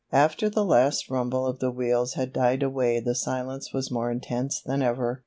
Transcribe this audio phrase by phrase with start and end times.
[0.11, 4.59] After the last rumble of the wheels had died away the silence was more intense
[4.59, 5.19] than ever.